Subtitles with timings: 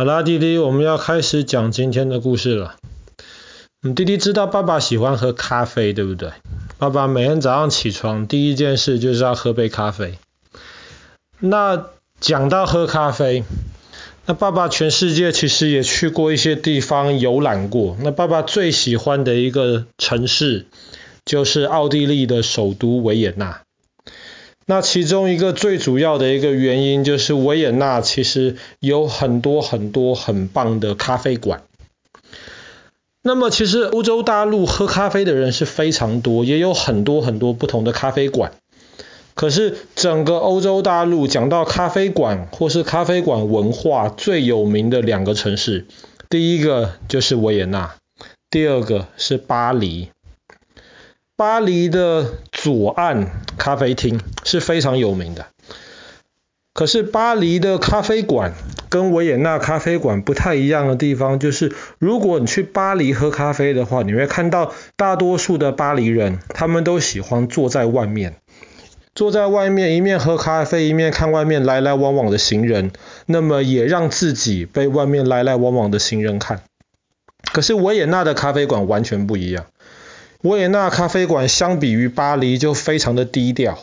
[0.00, 2.76] 好啦，弟弟，我们要开始讲今天的故事了。
[3.82, 6.32] 嗯，弟弟知道爸爸喜欢喝咖啡，对不对？
[6.78, 10.14] 爸爸每天早上起床第一件事就是要喝杯咖啡。
[11.38, 13.44] 那讲到喝咖啡，
[14.24, 17.98] 那爸爸全世界其实也去过一些地方游览过。
[18.00, 20.64] 那爸爸最喜欢的一个城市
[21.26, 23.60] 就是奥地利的首都维也纳。
[24.70, 31.64] 那其中一个最主要的一个原因就是维也纳其实有很多很多很棒的咖啡馆。
[33.20, 38.52] 那么其实欧洲大陆喝咖啡的人是非常多，也有很多很多不同的咖啡馆。
[39.34, 45.88] 可是整个欧洲大陆讲到咖啡馆或是咖啡馆文化最有名的两个城市，
[46.28, 47.96] 第一个就是维也纳，
[48.48, 50.10] 第二个是巴黎。
[51.36, 55.46] 巴黎的左岸咖啡厅是非常有名的，
[56.74, 58.52] 可是巴黎的咖啡馆
[58.90, 68.36] 跟维也纳咖啡馆不太一样的地方，就是如果你去巴黎喝咖啡的话，你会看到大多数的巴黎人，他们都喜欢坐在外面，
[69.14, 72.90] 坐在外面一面喝咖啡，一面看外面来来往往的行人，
[73.24, 76.60] 那么也让自己被外面来来往往的行人看。
[77.52, 79.64] 可是维也纳的咖啡馆完全不一样。
[80.42, 83.78] 维也纳咖啡馆相比于巴黎就非常的低调，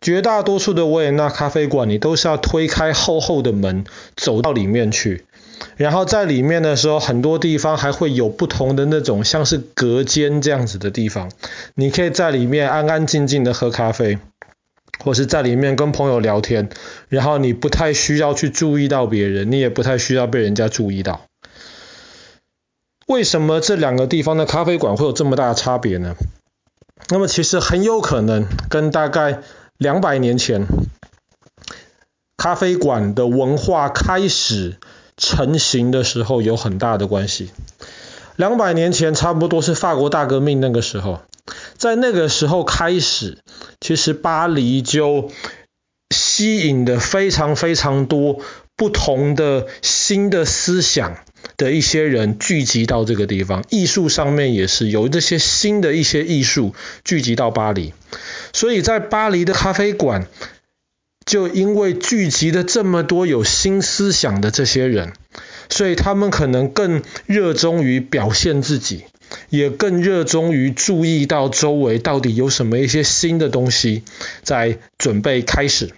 [0.00, 3.84] 绝大多数的维也纳咖啡馆你都是要推开厚厚的门
[4.16, 5.24] 走到里面去，
[5.76, 11.30] 然后在里面的时候很多地方还会有不同的那种像是隔间这样子的地方，
[11.74, 14.18] 你可以在里面安安静静的喝咖啡，
[15.04, 16.70] 或是在里面跟朋友聊天，
[17.10, 21.20] 然后你不太需要去注意到别人，你也不太需要被人家注意到。
[23.06, 26.16] 为什么这两个地方的咖啡馆会有这么大的差别呢？
[27.10, 29.42] 那么其实很有可能跟大概
[29.76, 30.66] 两百年前
[32.36, 34.78] 咖啡馆的文化开始
[35.16, 37.50] 成型的时候有很大的关系。
[38.36, 41.20] 两百年前差不多是法国大革命那个时候，
[41.76, 43.38] 在那个时候开始，
[43.80, 45.30] 其实巴黎就
[46.10, 48.40] 吸引的非常非常多
[48.76, 51.18] 不同的新的思想。
[51.56, 56.74] 的一些人聚集到这个地方，艺术上面也是有这些新的一些艺术
[57.04, 57.92] 聚集到巴黎，
[58.52, 60.26] 所以在巴黎的咖啡馆，
[61.24, 65.12] 就因为聚集了这么多有新思想的这些人，
[65.68, 69.04] 所以他们可能更热衷于表现自己，
[69.48, 74.02] 也更热衷于注意到周围到底有什么一些新的东西
[74.42, 75.90] 在准备开始。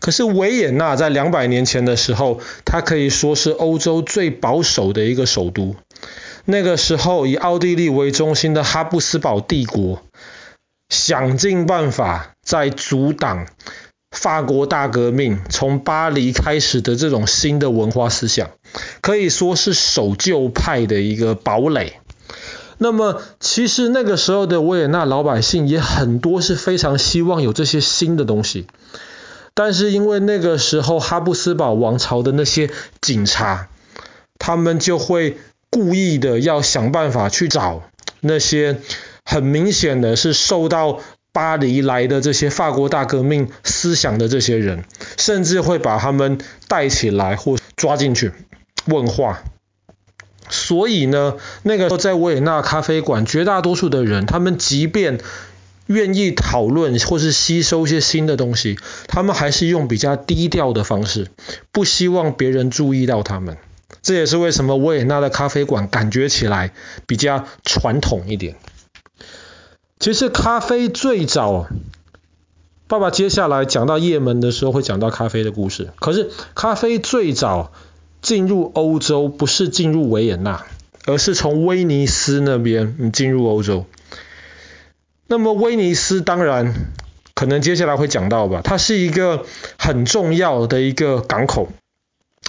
[0.00, 5.76] 可是维也纳在两百年前的时候，它可以说是欧洲最保守的一个首都。
[6.44, 10.02] 那个时候以奥地利为中心的哈布斯堡帝国，
[10.88, 13.46] 想尽办法在阻挡
[14.10, 18.50] 法国大革命从巴黎开始的这种新的文化思想，
[19.00, 21.94] 可以说是守旧派的一个堡垒。
[22.76, 28.66] 那么其实那个时候的维也纳老百姓也很多是非常希望有这些新的东西。
[29.54, 32.70] 但是因为那个时候哈布斯堡王朝的那些
[33.00, 33.68] 警察，
[34.38, 35.38] 他们就会
[35.70, 37.82] 故意的要想办法去找
[38.20, 38.80] 那些
[39.24, 41.00] 很明显的是受到
[41.32, 44.84] 巴黎来的这些法国大革命思想的这些人，
[45.16, 46.38] 甚至会把他们
[46.68, 48.32] 带起来或抓进去
[48.86, 49.42] 问话。
[50.48, 55.18] 所以呢，那个时候在维也纳咖啡馆，绝大多数的人，他们即便
[55.86, 61.28] 愿意讨论或是吸收一些新的东西，他们还是用比较低调的方式，
[61.72, 63.58] 不希望别人注意到他们。
[64.02, 66.72] 这也是为什么维也纳的咖啡馆感觉起来
[67.06, 68.56] 比较传统一点。
[69.98, 71.66] 其实咖啡最早，
[72.86, 75.90] 爸爸接下来讲到叶门的时候会讲到咖啡的故事。
[76.00, 77.72] 可是咖啡最早
[78.20, 80.66] 进入欧洲不是进入维也纳，
[81.06, 83.86] 而是从威尼斯那边进入欧洲。
[85.26, 86.74] 那么威尼斯当然
[87.34, 89.46] 可能接下来会讲到吧，它是一个
[89.78, 91.72] 很重要的一个港口，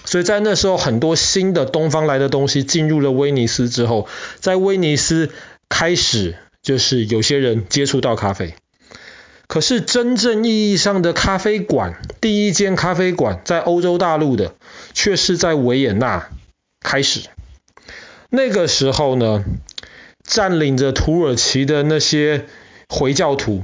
[0.03, 4.07] 所以在那时候很多新的东方来的东西进入了威尼斯之后，
[4.41, 5.31] 在威尼斯
[5.69, 8.53] 开始就是有些人接触到咖啡，
[9.47, 14.53] 可是真正意义上的咖啡馆，第一间咖啡馆在欧洲大陆的，
[14.93, 16.29] 却是在维也纳
[16.81, 17.21] 开始，
[18.29, 19.43] 那个时候呢，
[20.23, 22.45] 占领着土耳其的那些。
[22.89, 23.63] 回教徒，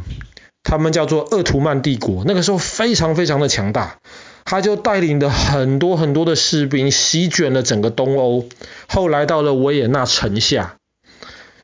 [0.64, 3.98] 他们叫做鄂图曼帝国，那个时候非常非常的强大，
[4.46, 8.46] 他就带领着很多很多的士兵席卷了整个东欧，
[8.88, 10.78] 后来到了维也纳城下，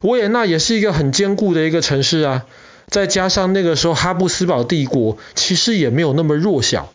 [0.01, 2.45] 维也纳也是一个很坚固的一个城市啊，
[2.88, 6.94] 再加上那个时候哈布斯堡帝国其实也没有那么弱小，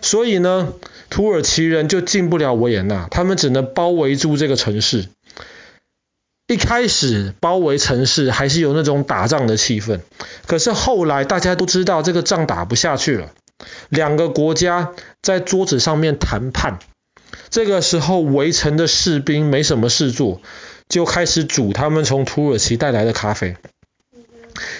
[0.00, 0.72] 所以呢，
[1.10, 5.08] 土耳其人就进不了维也纳，他们只能包围住这个城市。
[6.50, 10.00] 一开始包围城市还是有那种打仗的气氛，
[10.48, 13.30] 可是后来大家都知道这个仗打不下去了，
[13.88, 14.90] 两个国家
[15.22, 16.80] 在桌子上面谈判。
[17.50, 20.40] 这个时候围城的士兵没什么事做，
[20.88, 23.56] 就开始煮他们从土耳其带来的咖啡。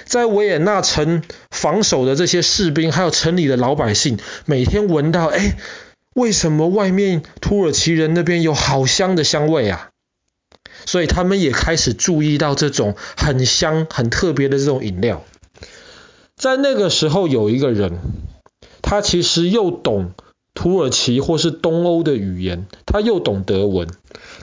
[0.05, 1.23] 在维也纳城
[1.53, 5.57] 防守的这些士兵，还有城里的老百姓，每天闻到，哎，
[6.15, 9.90] 为什么外面土耳其人那边有好香的香味啊？
[10.87, 15.25] 所以他们也开始注意到这种很香、很特别的这种饮料。
[16.37, 17.99] 在那个时候，有一个人，
[18.83, 20.13] 他其实又懂
[20.55, 23.89] 土耳其或是东欧的语言，他又懂德文，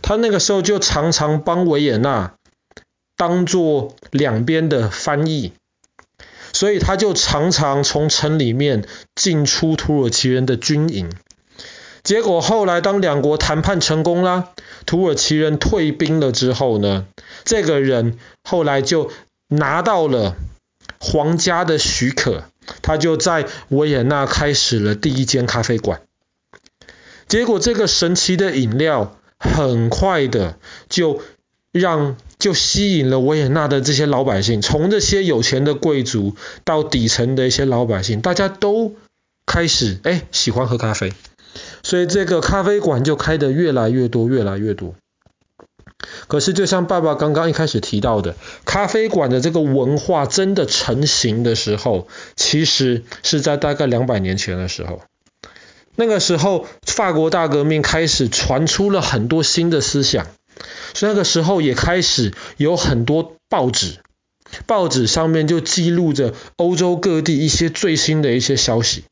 [0.02, 2.36] 他那个时候就常常帮维也纳
[3.16, 5.54] 当做两边的翻译，
[6.54, 8.86] 所以他就常常从城里面
[9.16, 11.10] 进出土耳其人的军营。
[12.08, 14.52] 结果后来，当两国谈判成功啦，
[14.86, 17.06] 土耳其人退兵了之后呢，
[17.44, 19.12] 这个人后来就
[19.50, 20.38] 拿到了
[21.02, 22.46] 皇家的许可，
[22.82, 26.00] 他就在维也纳开始了第一间咖啡馆。
[27.28, 30.58] 结果这个神奇的饮料很快的
[30.88, 31.22] 就
[31.74, 38.96] 让就吸引了维也纳的这些老百姓，从这些有钱的贵族到底层的一些老百姓，大家都
[39.46, 41.12] 开始哎喜欢喝咖啡。
[41.84, 44.96] 所以这个咖啡馆就开得越来越多，越来越多。
[46.28, 48.36] 可是就像爸爸刚刚一开始提到的，
[48.66, 55.02] 咖啡馆的这个文化真的成型的时候，其实是在大概两百年前的时候。
[55.96, 60.28] 那个时候，法国大革命开始传出了很多新的思想，
[60.94, 63.98] 所以那个时候也开始有很多报纸，
[64.68, 69.06] 报纸上面就记录着欧洲各地一些最新的一些消息。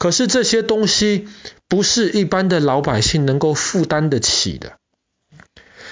[0.00, 1.28] 可是这些东西
[1.68, 4.78] 不是一般的老百姓能够负担得起的，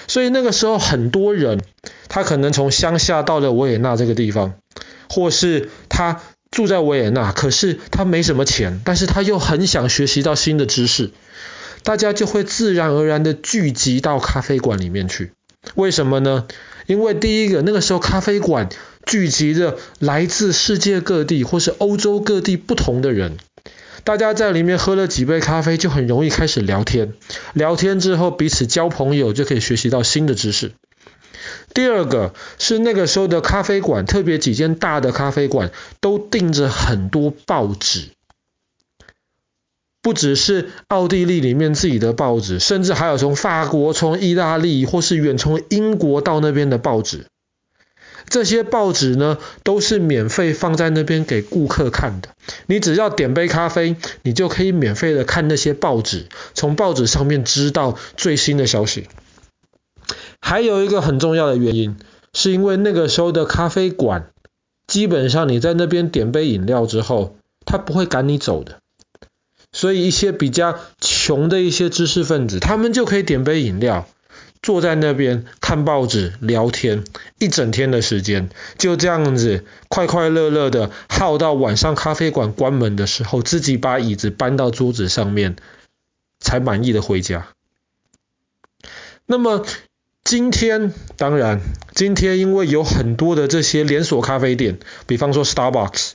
[0.07, 1.61] 所以那个时候很多人，
[2.07, 4.55] 他可能从乡下到了维也纳这个地方，
[5.11, 11.11] 或是他住在维也纳，可是他没什么钱，但是他又很想学习到新的知识，
[11.83, 15.33] 大家就会自然而然的聚集到咖啡馆里面去。
[15.75, 16.47] 为什么呢？
[16.87, 18.69] 因为第一个，那个时候咖啡馆
[19.05, 23.37] 聚集着来自世界各地或是欧洲各地不同的人。
[24.03, 27.13] 大家在里面喝了几杯咖啡，就很容易开始聊天。
[27.53, 30.71] 聊天之后，彼此交朋友，就可以学习到新的知识。
[31.73, 38.09] 第二个是那个时候的咖啡馆，特别几间大的咖啡馆都订着很多报纸，
[40.01, 47.25] 不只是奥地利里面自己的报纸，甚至还有从法国、从意大利或是远从英国到那边的报纸。
[48.29, 52.29] 这些报纸呢，都是免费放在那边给顾客看的。
[52.67, 59.07] 你只要点杯咖啡，你就可以免费的看那些报纸，从报纸上面知道最新的消息。
[60.39, 61.97] 还有一个很重要的原因，
[62.33, 64.29] 是因为那个时候的咖啡馆，
[64.87, 67.35] 基本上你在那边点杯饮料之后，
[67.65, 68.79] 他不会赶你走的。
[69.71, 74.07] 所以一些比较穷的一些知识分子，他们就可以点杯饮料。
[74.69, 77.03] 坐在那边看报纸、聊天，
[77.39, 85.55] 一整天的时间就这样子快快乐乐的耗到晚上咖啡馆关门的时候，自己把椅子搬到桌子上面，
[86.39, 87.47] 才满意的回家。
[89.25, 89.65] 那么
[90.23, 91.61] 今天，当然
[91.95, 96.11] 今天因为有很多的这些连锁咖啡店，比方说 Starbucks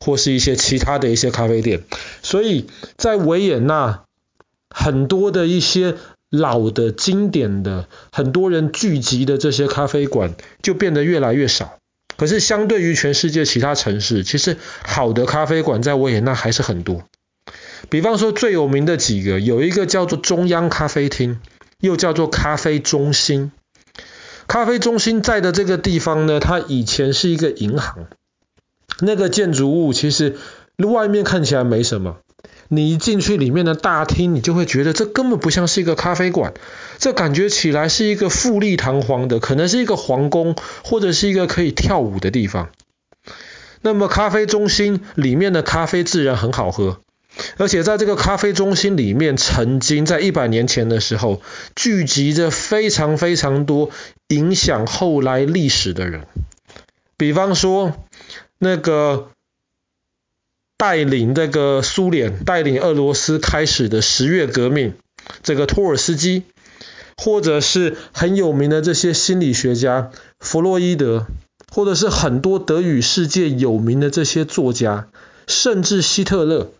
[0.00, 1.84] 或是一些其他的一些咖啡店，
[2.20, 4.02] 所以在维也纳
[4.68, 5.94] 很多的一些。
[6.32, 11.74] 老的、经典的、很多人聚集的这些咖啡馆就变得越来越少。
[12.16, 17.02] 可是相对于全世界其他城市，其实好的咖啡馆在维也纳还是很多。
[17.90, 21.38] 比方说最有名的几个，有一个叫做中央咖啡厅，
[21.80, 23.52] 又叫做咖啡中心。
[24.48, 28.06] 咖啡中心在的这个地方呢，它以前是一个银行。
[29.00, 30.36] 那个建筑物其实
[30.78, 32.16] 外面看起来没什么。
[32.68, 36.54] 你一进去里面的大厅，你就会觉得这根本不像是一个咖啡馆，
[36.98, 42.70] 这感觉起来是一个富丽堂皇的，可能是一个皇宫或者是一个可以跳舞的地方。
[43.82, 47.00] 那么咖啡中心里面的咖啡自然很好喝，
[47.58, 51.42] 而且在这个咖啡中心里面，曾经在一百年前的时候，
[51.76, 53.90] 聚集着非常非常多
[54.28, 56.24] 影响后来历史的人，
[57.18, 57.92] 比方说
[58.58, 59.28] 那个。
[60.82, 64.94] 带领这个苏联、带领俄罗斯开始的十月革命，
[65.44, 66.42] 这个托尔斯基，
[67.16, 70.10] 或者是很有名的这些心理学家
[70.40, 71.28] 弗洛伊德，
[71.72, 75.06] 或者是很多德语世界有名的这些作家，
[75.46, 76.72] 甚至希特勒，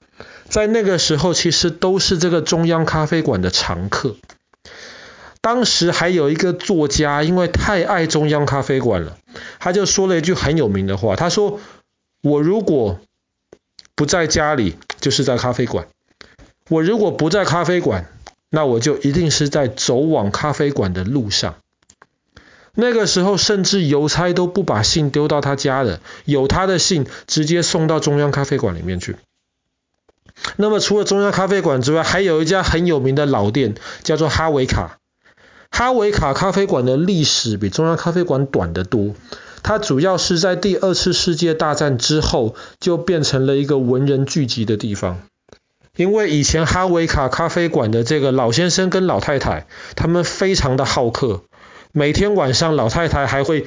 [0.49, 4.17] 在那个时候其实都是这个中央咖啡馆的常客。
[5.41, 9.17] 当时还有一个作家，因为太爱中央咖啡馆了，
[9.61, 11.61] 他就说了一句很有名的话，他说
[12.25, 12.99] ：“我如果
[13.95, 15.85] 不在家里，就是在咖啡馆；
[16.69, 18.07] 我如果不在咖啡馆，
[18.51, 21.57] 那我就一定是在走往咖啡馆的路上。”
[22.75, 29.17] 那个时候，甚至邮差都不把信丢到他家的，有他的信直接送到中央咖啡馆里面去。
[30.57, 34.99] 那么，除了中央咖啡馆之外，还有一家很有名的老店，叫做哈维卡。
[35.71, 39.15] 哈维卡咖啡馆的历史比中央咖啡馆短得多。
[39.63, 45.23] 它主要是在第二次世界大战之后，就变成了一个文人聚集的地方。
[45.97, 51.43] 因为以前哈维卡咖啡馆的这个老先生跟老太太，他们非常的好客。
[51.93, 53.67] 每天晚上，老太太还会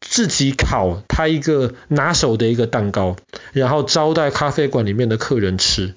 [0.00, 3.16] 自己烤她一个拿手的一个蛋糕，
[3.52, 5.94] 然后招待咖啡馆里面的客人吃。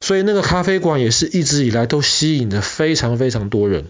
[0.00, 3.86] 所以那个咖啡馆也是一直以来都吸引着非常非常多人。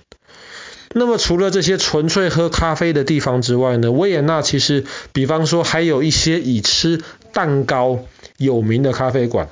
[0.98, 7.02] 那么除了这些纯粹喝咖啡的地方之外呢，维也纳其实，比方说还有一些以吃
[7.34, 7.98] 蛋糕
[8.38, 9.50] 有名的咖啡馆，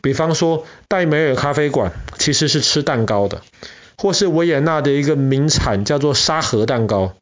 [0.00, 3.42] 比方说戴梅尔咖啡馆其实是吃蛋糕的，
[3.98, 7.14] 或是维也纳的一个名产叫做沙河蛋糕。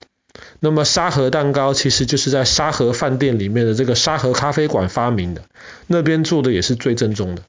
[0.61, 5.41] 那么沙河蛋糕其实就是在沙河饭店里面的这个沙河咖啡馆发明的，
[5.87, 7.43] 那边做的也是最正宗的。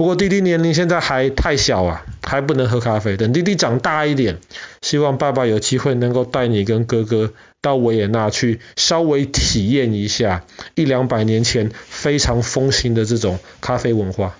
[0.00, 3.18] 不过弟弟年龄现在还太小啊，还不能喝咖啡。
[3.18, 4.38] 等弟弟长大一点，
[4.80, 10.42] 希望爸爸有机会能够带你跟哥哥到维也纳去，稍微体验一下
[10.74, 14.38] 一两百年前非常风行的这种咖啡文化。